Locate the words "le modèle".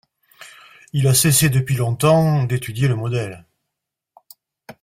2.87-3.45